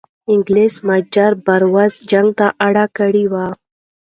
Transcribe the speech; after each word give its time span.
انګلیس 0.31 0.73
میجر 0.87 1.31
بروز 1.45 1.93
جنگ 2.11 2.29
ته 2.39 2.47
اړ 2.65 2.75
کړی 2.97 3.25
وو. 3.31 3.47